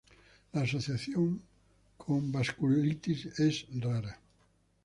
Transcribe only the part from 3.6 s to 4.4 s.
rara.